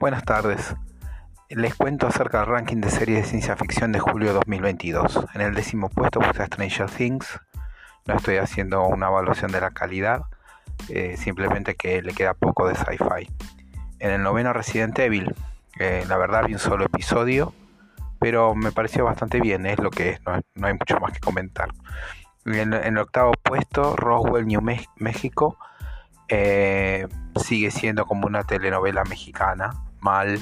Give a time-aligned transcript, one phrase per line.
[0.00, 0.76] Buenas tardes.
[1.48, 5.26] Les cuento acerca del ranking de series de ciencia ficción de julio 2022.
[5.34, 7.40] En el décimo puesto puse Stranger Things.
[8.06, 10.22] No estoy haciendo una evaluación de la calidad,
[10.88, 13.28] eh, simplemente que le queda poco de sci-fi.
[13.98, 15.34] En el noveno Resident Evil.
[15.80, 17.52] Eh, la verdad vi un solo episodio,
[18.20, 21.70] pero me pareció bastante bien, es lo que es, no, hay mucho más que comentar.
[22.44, 25.58] En, el octavo puesto, Roswell, New México.
[26.28, 27.08] Eh,
[27.42, 30.38] sigue siendo como una telenovela mexicana mal,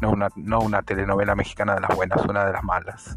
[0.00, 3.16] no una, no una telenovela mexicana de las buenas, una de las malas.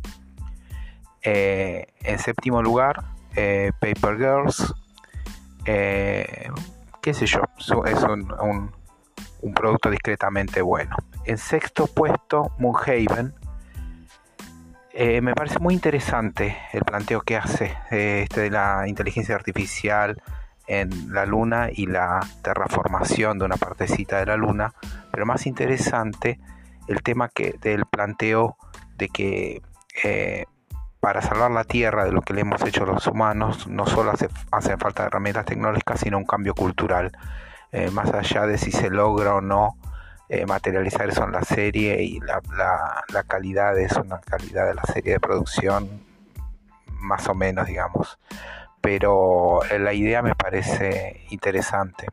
[1.22, 3.04] Eh, en séptimo lugar,
[3.36, 4.74] eh, Paper Girls,
[5.66, 6.50] eh,
[7.02, 8.72] qué sé yo, es un,
[9.42, 10.96] un, producto discretamente bueno.
[11.26, 13.34] En sexto puesto, Moonhaven.
[15.22, 20.22] me parece muy interesante el planteo que hace este de la inteligencia artificial
[20.68, 24.74] en la luna y la terraformación de una partecita de la luna
[25.16, 26.42] pero más interesante
[26.90, 28.58] el tema que, del planteo
[28.98, 29.62] de que
[30.04, 30.44] eh,
[31.00, 34.28] para salvar la Tierra de lo que le hemos hecho los humanos, no solo hace,
[34.52, 37.14] hacen falta herramientas tecnológicas, sino un cambio cultural.
[37.72, 39.78] Eh, más allá de si se logra o no
[40.28, 42.42] eh, materializar eso en la serie y la,
[43.14, 46.04] la, calidad es una calidad de la serie de producción,
[46.88, 48.20] más o menos, digamos.
[48.82, 52.08] Pero la idea me parece interesante.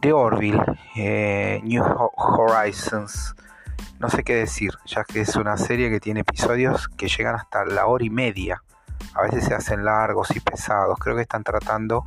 [0.00, 0.62] The Orville,
[0.96, 1.84] eh, New
[2.16, 3.34] Horizons,
[3.98, 7.66] no sé qué decir, ya que es una serie que tiene episodios que llegan hasta
[7.66, 8.62] la hora y media.
[9.14, 10.98] A veces se hacen largos y pesados.
[10.98, 12.06] Creo que están tratando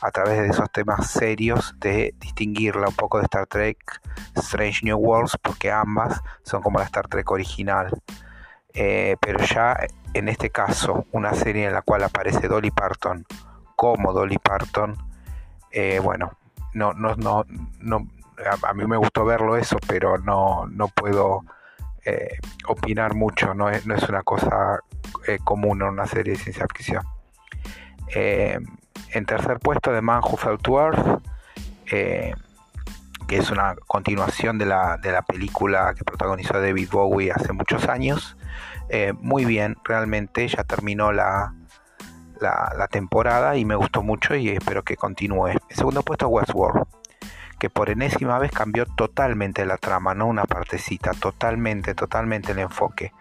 [0.00, 3.78] a través de esos temas serios de distinguirla un poco de Star Trek
[4.36, 7.90] Strange New Worlds, porque ambas son como la Star Trek original.
[8.74, 9.76] Eh, pero ya
[10.12, 13.26] en este caso, una serie en la cual aparece Dolly Parton
[13.74, 14.96] como Dolly Parton,
[15.72, 16.30] eh, bueno,
[16.74, 17.44] no, no, no,
[17.80, 18.08] no
[18.62, 21.44] a, mí me gustó verlo eso, pero no, no puedo
[22.04, 24.80] eh, opinar mucho, no es, no es una cosa
[25.26, 27.02] eh, común en una serie de ciencia ficción.
[28.14, 28.58] Eh,
[29.12, 31.22] en tercer puesto, de Man Who Fell to
[33.26, 37.88] que es una continuación de la, de la película que protagonizó David Bowie hace muchos
[37.88, 38.36] años.
[39.20, 41.54] muy bien, realmente ya terminó la,
[42.40, 45.48] la, temporada y me gustó mucho y espero que continúe.
[45.48, 46.84] En segundo puesto Westworld,
[47.58, 53.12] que por enésima vez cambió totalmente la trama, no una partecita, totalmente, totalmente el enfoque.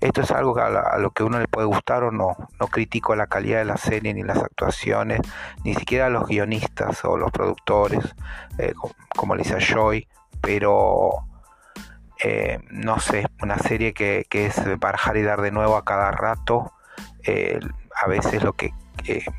[0.00, 2.36] Esto es algo a, lo que uno le puede gustar o no.
[2.58, 5.20] No critico la calidad de la serie ni las actuaciones,
[5.62, 8.14] ni siquiera los guionistas o los productores,
[8.58, 8.74] eh,
[9.14, 10.08] como Lisa Joy,
[10.40, 11.24] pero
[12.24, 16.72] eh, no sé, una serie que, es barajar y dar de nuevo a cada rato.
[17.24, 17.60] Eh,
[18.02, 18.74] a veces lo que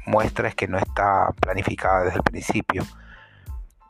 [0.05, 2.83] muestra es que no está planificada desde el principio.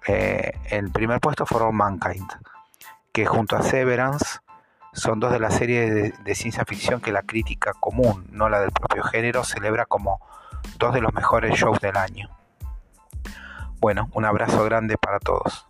[0.07, 2.27] Eh, el primer puesto All Mankind,
[3.11, 4.39] que junto a Severance
[4.93, 8.71] son dos de las series de, ciencia ficción que la crítica común, no la del
[8.71, 10.19] propio género, celebra como
[10.77, 12.29] dos de los mejores shows del año.
[13.79, 15.67] Bueno, un abrazo grande para todos.